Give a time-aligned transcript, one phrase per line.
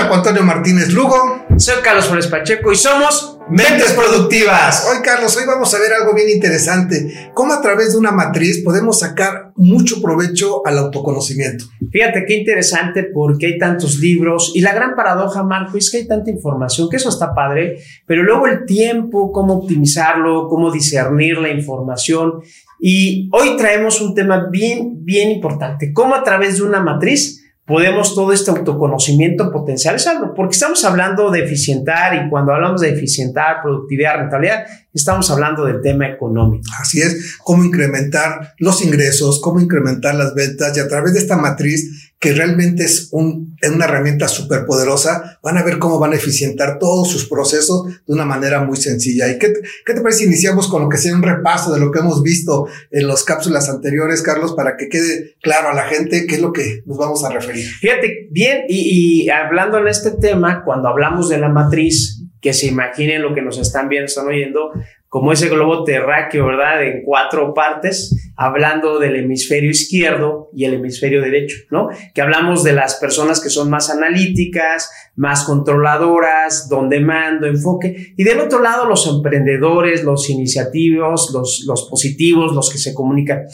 [0.00, 1.44] Marco Antonio Martínez Lugo.
[1.58, 4.88] Soy Carlos Flores Pacheco y somos Mentes Productivas.
[4.90, 7.30] Hoy, Carlos, hoy vamos a ver algo bien interesante.
[7.34, 11.66] Cómo a través de una matriz podemos sacar mucho provecho al autoconocimiento.
[11.92, 16.08] Fíjate qué interesante porque hay tantos libros y la gran paradoja, Marco, es que hay
[16.08, 17.76] tanta información, que eso está padre,
[18.06, 22.40] pero luego el tiempo, cómo optimizarlo, cómo discernir la información.
[22.80, 27.39] Y hoy traemos un tema bien, bien importante, cómo a través de una matriz
[27.70, 33.62] podemos todo este autoconocimiento potencializarlo, porque estamos hablando de eficientar y cuando hablamos de eficientar,
[33.62, 36.64] productividad, rentabilidad, estamos hablando del tema económico.
[36.80, 41.36] Así es, cómo incrementar los ingresos, cómo incrementar las ventas y a través de esta
[41.36, 46.16] matriz que realmente es un, una herramienta súper poderosa, van a ver cómo van a
[46.16, 49.26] eficientar todos sus procesos de una manera muy sencilla.
[49.28, 49.54] ¿Y qué,
[49.86, 52.66] qué te parece iniciamos con lo que sea un repaso de lo que hemos visto
[52.90, 56.52] en las cápsulas anteriores, Carlos, para que quede claro a la gente qué es lo
[56.52, 57.64] que nos vamos a referir?
[57.64, 62.66] Fíjate, bien, y, y hablando en este tema, cuando hablamos de la matriz, que se
[62.66, 64.72] imaginen lo que nos están viendo, están oyendo,
[65.10, 66.84] como ese globo terráqueo, ¿verdad?
[66.84, 71.88] En cuatro partes, hablando del hemisferio izquierdo y el hemisferio derecho, ¿no?
[72.14, 78.22] Que hablamos de las personas que son más analíticas, más controladoras, donde mando, enfoque, y
[78.22, 83.46] del otro lado los emprendedores, los iniciativos, los, los positivos, los que se comunican.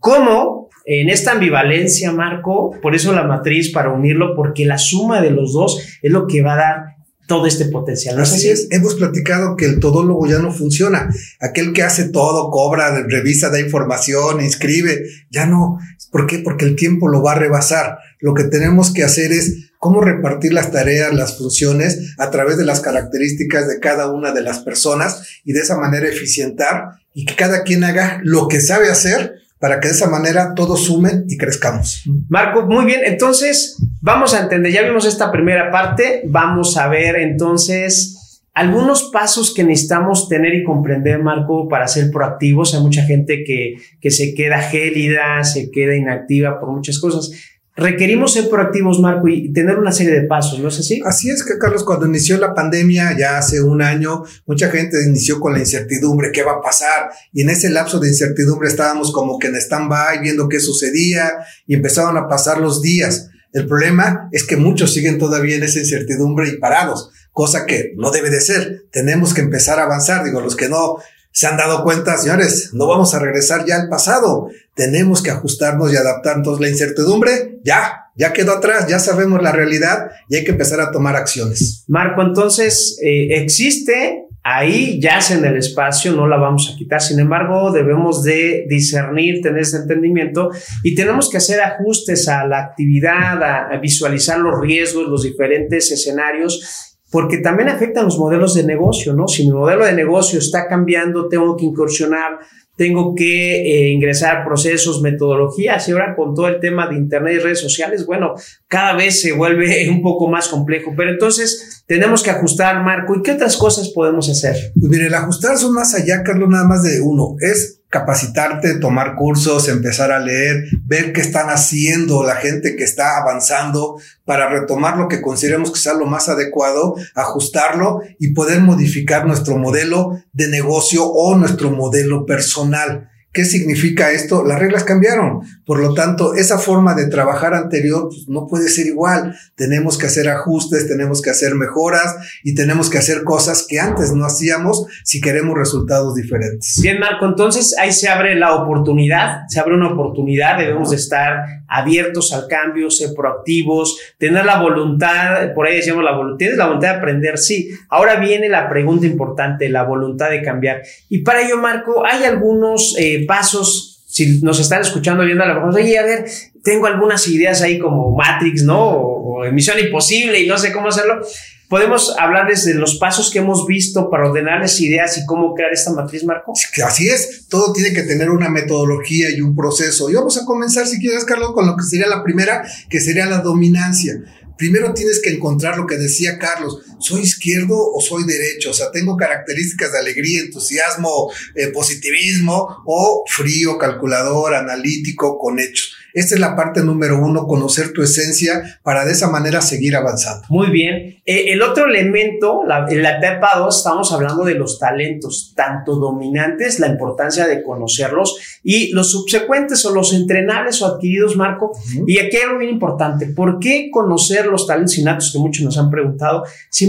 [0.00, 0.68] ¿Cómo?
[0.84, 5.52] En esta ambivalencia, Marco, por eso la matriz para unirlo, porque la suma de los
[5.52, 6.93] dos es lo que va a dar
[7.26, 8.20] todo este potencial.
[8.20, 11.08] Así es, hemos platicado que el todólogo ya no funciona.
[11.40, 15.78] Aquel que hace todo, cobra, revisa, da información, inscribe, ya no.
[16.10, 16.38] ¿Por qué?
[16.38, 17.98] Porque el tiempo lo va a rebasar.
[18.20, 22.64] Lo que tenemos que hacer es cómo repartir las tareas, las funciones a través de
[22.64, 27.36] las características de cada una de las personas y de esa manera eficientar y que
[27.36, 31.36] cada quien haga lo que sabe hacer para que de esa manera todos sumen y
[31.36, 32.04] crezcamos.
[32.28, 37.16] Marco, muy bien, entonces vamos a entender, ya vimos esta primera parte, vamos a ver
[37.16, 42.72] entonces algunos pasos que necesitamos tener y comprender, Marco, para ser proactivos.
[42.74, 47.32] Hay mucha gente que, que se queda gélida, se queda inactiva por muchas cosas
[47.76, 51.00] requerimos ser proactivos, Marco, y tener una serie de pasos, ¿no es así?
[51.04, 55.40] Así es que, Carlos, cuando inició la pandemia, ya hace un año, mucha gente inició
[55.40, 57.10] con la incertidumbre, ¿qué va a pasar?
[57.32, 61.32] Y en ese lapso de incertidumbre estábamos como que en stand-by, viendo qué sucedía,
[61.66, 63.30] y empezaron a pasar los días.
[63.52, 68.10] El problema es que muchos siguen todavía en esa incertidumbre y parados, cosa que no
[68.10, 68.86] debe de ser.
[68.90, 70.24] Tenemos que empezar a avanzar.
[70.24, 70.96] Digo, los que no
[71.34, 74.50] se han dado cuenta, señores, no vamos a regresar ya al pasado.
[74.76, 76.60] Tenemos que ajustarnos y adaptarnos.
[76.60, 80.92] La incertidumbre ya, ya quedó atrás, ya sabemos la realidad y hay que empezar a
[80.92, 81.84] tomar acciones.
[81.88, 87.02] Marco, entonces eh, existe, ahí yace en el espacio, no la vamos a quitar.
[87.02, 90.50] Sin embargo, debemos de discernir, tener ese entendimiento
[90.84, 96.93] y tenemos que hacer ajustes a la actividad, a visualizar los riesgos, los diferentes escenarios
[97.14, 99.28] porque también afectan los modelos de negocio, ¿no?
[99.28, 102.40] Si mi modelo de negocio está cambiando, tengo que incursionar,
[102.76, 107.38] tengo que eh, ingresar procesos, metodologías y ahora con todo el tema de Internet y
[107.38, 108.34] redes sociales, bueno,
[108.66, 113.22] cada vez se vuelve un poco más complejo, pero entonces tenemos que ajustar, Marco, ¿y
[113.22, 114.72] qué otras cosas podemos hacer?
[114.74, 119.14] Pues mire, el ajustar son más allá, Carlos, nada más de uno, es capacitarte, tomar
[119.14, 124.98] cursos, empezar a leer, ver qué están haciendo la gente que está avanzando para retomar
[124.98, 130.48] lo que consideremos que sea lo más adecuado, ajustarlo y poder modificar nuestro modelo de
[130.48, 133.12] negocio o nuestro modelo personal.
[133.34, 134.44] ¿Qué significa esto?
[134.44, 135.40] Las reglas cambiaron.
[135.66, 139.34] Por lo tanto, esa forma de trabajar anterior pues, no puede ser igual.
[139.56, 142.14] Tenemos que hacer ajustes, tenemos que hacer mejoras
[142.44, 146.80] y tenemos que hacer cosas que antes no hacíamos si queremos resultados diferentes.
[146.80, 151.64] Bien, Marco, entonces ahí se abre la oportunidad, se abre una oportunidad, debemos de estar
[151.66, 156.66] abiertos al cambio, ser proactivos, tener la voluntad, por ahí decíamos la voluntad, tienes la
[156.66, 157.70] voluntad de aprender, sí.
[157.88, 160.82] Ahora viene la pregunta importante, la voluntad de cambiar.
[161.08, 162.94] Y para ello, Marco, hay algunos...
[162.96, 166.24] Eh, pasos, si nos están escuchando viendo a lo mejor, oye, a ver,
[166.62, 168.90] tengo algunas ideas ahí como Matrix, ¿no?
[168.90, 171.20] O, o Misión Imposible y no sé cómo hacerlo.
[171.68, 175.92] Podemos hablarles de los pasos que hemos visto para ordenarles ideas y cómo crear esta
[175.92, 176.52] matriz, Marco.
[176.84, 180.10] Así es, todo tiene que tener una metodología y un proceso.
[180.10, 183.26] Y vamos a comenzar, si quieres, Carlos, con lo que sería la primera, que sería
[183.26, 184.14] la dominancia.
[184.56, 188.90] Primero tienes que encontrar lo que decía Carlos, soy izquierdo o soy derecho, o sea,
[188.90, 195.96] tengo características de alegría, entusiasmo, eh, positivismo o frío, calculador, analítico, con hechos.
[196.14, 200.46] Esta es la parte número uno, conocer tu esencia para de esa manera seguir avanzando.
[200.48, 201.20] Muy bien.
[201.26, 205.96] Eh, el otro elemento, la, en la etapa 2, estamos hablando de los talentos, tanto
[205.96, 211.72] dominantes, la importancia de conocerlos, y los subsecuentes o los entrenables o adquiridos, Marco.
[212.06, 213.26] Y aquí hay algo bien importante.
[213.26, 216.44] ¿Por qué conocer los talentos innatos que muchos nos han preguntado?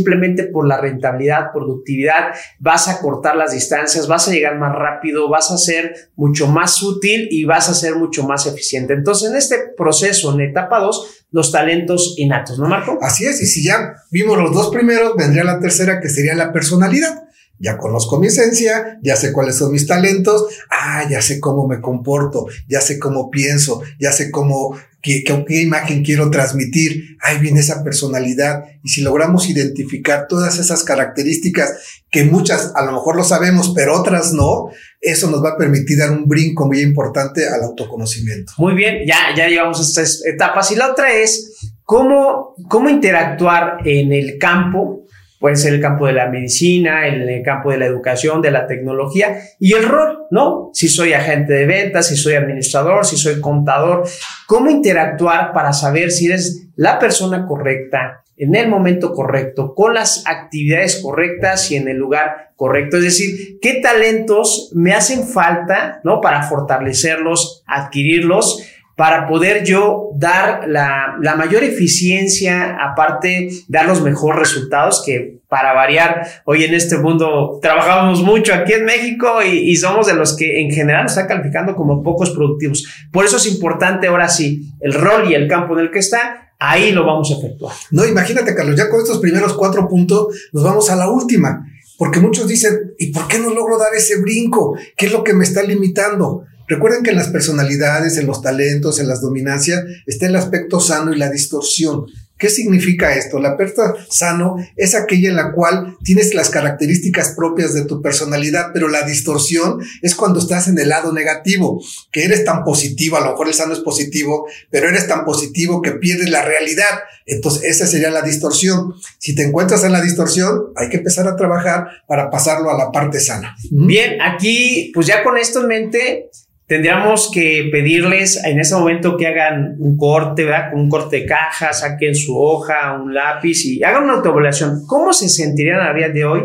[0.06, 5.28] Simplemente por la rentabilidad, productividad, vas a cortar las distancias, vas a llegar más rápido,
[5.30, 8.94] vas a ser mucho más útil y vas a ser mucho más eficiente.
[8.94, 13.00] Entonces, en este proceso, en etapa 2, los talentos innatos, ¿no, Marco?
[13.02, 16.54] Así es, y si ya vimos los dos primeros, vendría la tercera, que sería la
[16.54, 17.24] personalidad.
[17.58, 21.82] Ya conozco mi esencia, ya sé cuáles son mis talentos, ah, ya sé cómo me
[21.82, 27.18] comporto, ya sé cómo pienso, ya sé cómo qué, imagen quiero transmitir.
[27.22, 28.66] Ahí viene esa personalidad.
[28.84, 34.00] Y si logramos identificar todas esas características que muchas a lo mejor lo sabemos, pero
[34.00, 34.70] otras no,
[35.00, 38.54] eso nos va a permitir dar un brinco muy importante al autoconocimiento.
[38.58, 40.72] Muy bien, ya, ya llevamos estas etapas.
[40.72, 45.05] Y la otra es cómo, cómo interactuar en el campo
[45.46, 48.66] puede ser el campo de la medicina, en el campo de la educación, de la
[48.66, 50.72] tecnología y el rol, ¿no?
[50.74, 54.08] Si soy agente de ventas, si soy administrador, si soy contador,
[54.48, 60.24] cómo interactuar para saber si eres la persona correcta en el momento correcto, con las
[60.26, 62.98] actividades correctas y en el lugar correcto.
[62.98, 66.22] Es decir, qué talentos me hacen falta, ¿no?
[66.22, 68.64] Para fortalecerlos, adquirirlos
[68.96, 75.74] para poder yo dar la, la, mayor eficiencia, aparte dar los mejores resultados que para
[75.74, 80.62] variar, hoy en este mundo trabajamos mucho aquí en México y, somos de los que
[80.62, 82.86] en general nos está calificando como pocos productivos.
[83.12, 86.52] Por eso es importante ahora sí el rol y el campo en el que está,
[86.60, 87.76] ahí lo vamos a efectuar.
[87.92, 91.66] No, imagínate Carlos, ya con estos primeros cuatro puntos nos vamos a la última,
[91.98, 94.78] porque muchos dicen, ¿y por qué no logro dar ese brinco?
[94.98, 96.44] ¿Qué es lo que me está limitando?
[96.68, 101.14] Recuerden que en las personalidades, en los talentos, en las dominancias, está el aspecto sano
[101.14, 102.06] y la distorsión.
[102.38, 103.40] ¿Qué significa esto?
[103.40, 108.72] La persona sano es aquella en la cual tienes las características propias de tu personalidad,
[108.74, 111.82] pero la distorsión es cuando estás en el lado negativo,
[112.12, 115.82] que eres tan positivo, a lo mejor el sano es positivo, pero eres tan positivo
[115.82, 117.00] que pierdes la realidad.
[117.26, 118.94] Entonces, esa sería la distorsión.
[119.18, 122.92] Si te encuentras en la distorsión, hay que empezar a trabajar para pasarlo a la
[122.92, 123.56] parte sana.
[123.72, 126.30] Bien, aquí, pues ya con esto en mente,
[126.68, 130.74] tendríamos que pedirles en ese momento que hagan un corte, ¿verdad?
[130.74, 134.86] Un corte de caja, saquen su hoja, un lápiz y hagan una autoevaluación.
[134.88, 136.42] ¿Cómo se sentirían a día de hoy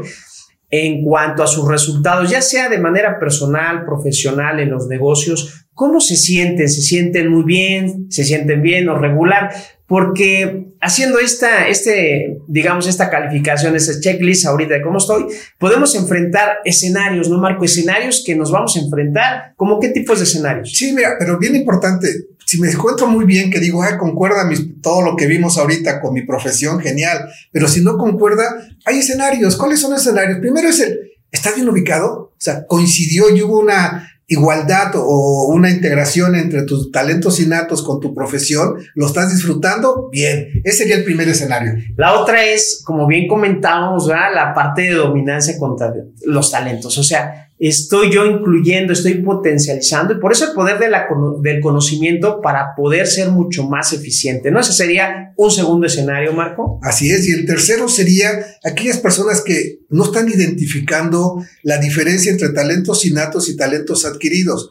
[0.70, 5.66] en cuanto a sus resultados, ya sea de manera personal, profesional, en los negocios?
[5.72, 6.68] ¿Cómo se sienten?
[6.68, 8.10] ¿Se sienten muy bien?
[8.10, 9.50] ¿Se sienten bien o regular?
[9.90, 15.26] Porque haciendo esta, este, digamos, esta calificación, este checklist ahorita de cómo estoy,
[15.58, 17.64] podemos enfrentar escenarios, ¿no, Marco?
[17.64, 20.70] Escenarios que nos vamos a enfrentar, ¿cómo qué tipos de escenarios?
[20.72, 22.06] Sí, mira, pero bien importante,
[22.46, 24.48] si me encuentro muy bien, que digo, ah, concuerda
[24.80, 28.44] todo lo que vimos ahorita con mi profesión, genial, pero si no concuerda,
[28.84, 29.56] hay escenarios.
[29.56, 30.38] ¿Cuáles son los escenarios?
[30.38, 31.00] Primero es el,
[31.32, 32.12] ¿estás bien ubicado?
[32.12, 37.98] O sea, coincidió y hubo una igualdad o una integración entre tus talentos innatos con
[37.98, 40.62] tu profesión, lo estás disfrutando, bien.
[40.62, 41.72] Ese sería el primer escenario.
[41.96, 45.92] La otra es, como bien comentábamos, la parte de dominancia contra
[46.24, 46.96] los talentos.
[46.96, 51.06] O sea, estoy yo incluyendo, estoy potencializando y por eso el poder de la,
[51.42, 54.60] del conocimiento para poder ser mucho más eficiente, ¿no?
[54.60, 56.80] Ese sería un segundo escenario, Marco.
[56.82, 58.30] Así es, y el tercero sería
[58.64, 64.70] aquellas personas que no están identificando la diferencia entre talentos innatos y talentos adquiridos.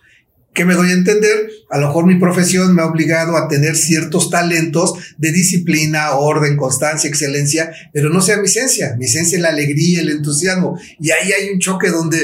[0.53, 1.49] ¿Qué me doy a entender?
[1.69, 6.57] A lo mejor mi profesión me ha obligado a tener ciertos talentos de disciplina, orden,
[6.57, 8.95] constancia, excelencia, pero no sea mi esencia.
[8.97, 10.77] Mi esencia es la alegría, el entusiasmo.
[10.99, 12.17] Y ahí hay un choque donde,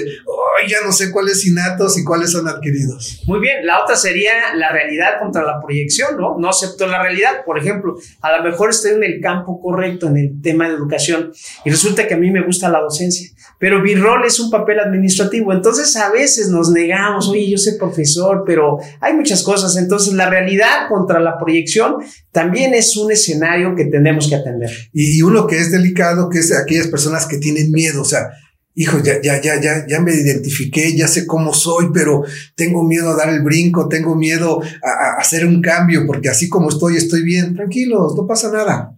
[0.68, 3.22] ya no sé cuáles innatos y cuáles son adquiridos.
[3.26, 6.38] Muy bien, la otra sería la realidad contra la proyección, ¿no?
[6.38, 7.46] No acepto la realidad.
[7.46, 11.32] Por ejemplo, a lo mejor estoy en el campo correcto, en el tema de educación,
[11.64, 14.80] y resulta que a mí me gusta la docencia, pero mi rol es un papel
[14.80, 15.54] administrativo.
[15.54, 19.78] Entonces a veces nos negamos, oye, yo soy profesor, pero hay muchas cosas.
[19.78, 21.98] Entonces la realidad contra la proyección
[22.32, 24.70] también es un escenario que tenemos que atender.
[24.94, 28.30] Y, y uno que es delicado, que es aquellas personas que tienen miedo, o sea,
[28.76, 32.24] hijo, ya, ya, ya, ya, ya me identifiqué, ya sé cómo soy, pero
[32.56, 36.70] tengo miedo a dar el brinco, tengo miedo a, hacer un cambio, porque así como
[36.70, 37.56] estoy, estoy bien.
[37.56, 38.94] Tranquilos, no pasa nada.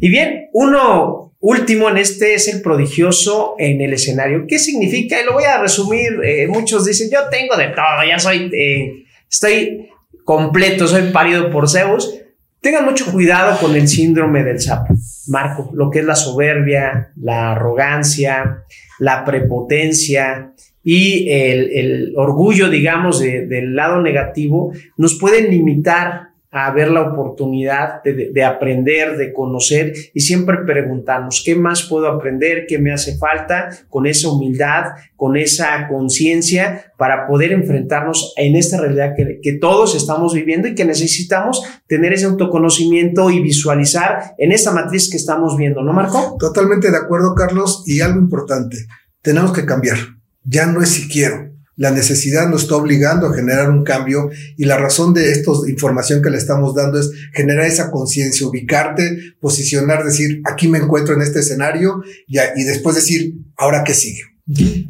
[0.00, 4.44] Y bien, uno último en este es el prodigioso en el escenario.
[4.48, 5.20] ¿Qué significa?
[5.20, 6.12] Y lo voy a resumir.
[6.24, 9.88] Eh, muchos dicen, yo tengo de todo, ya soy, eh, estoy
[10.24, 12.18] completo, soy parido por Zeus.
[12.60, 14.94] Tengan mucho cuidado con el síndrome del sapo,
[15.26, 18.62] Marco, lo que es la soberbia, la arrogancia,
[19.02, 20.52] la prepotencia
[20.84, 28.44] y el, orgullo, digamos, del lado negativo, nos pueden limitar a ver la oportunidad de,
[28.44, 34.06] aprender, de conocer y siempre preguntarnos qué más puedo aprender, qué me hace falta, con
[34.06, 34.84] esa humildad,
[35.16, 40.74] con esa conciencia para poder enfrentarnos en esta realidad que, que, todos estamos viviendo y
[40.74, 46.36] que necesitamos tener ese autoconocimiento y visualizar en esta matriz que estamos viendo, ¿no, Marco?
[46.38, 48.76] Totalmente de acuerdo, Carlos, y algo importante,
[49.22, 49.96] tenemos que cambiar,
[50.44, 54.64] ya no es si quiero, la necesidad nos está obligando a generar un cambio y
[54.64, 60.04] la razón de esta información que le estamos dando es generar esa conciencia, ubicarte, posicionar,
[60.04, 64.22] decir, aquí me encuentro en este escenario y, y después decir, ahora qué sigue.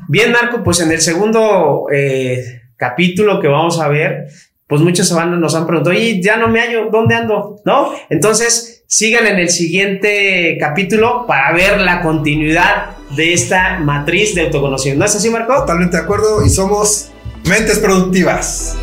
[0.09, 4.27] Bien, Marco, pues en el segundo eh, capítulo que vamos a ver,
[4.67, 7.61] pues muchos nos han preguntado, y ya no me hallo, ¿dónde ando?
[7.65, 7.93] ¿No?
[8.09, 15.01] Entonces, sigan en el siguiente capítulo para ver la continuidad de esta matriz de autoconocimiento.
[15.01, 15.55] ¿No es así, Marco?
[15.55, 17.11] Totalmente de acuerdo y somos
[17.45, 18.77] mentes productivas.